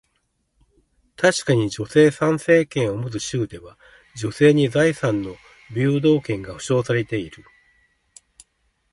[1.15, 3.77] 確かに、女性参政権を持つ州では、
[4.17, 5.35] 女性に財産の
[5.71, 7.43] 平等権が保証されている。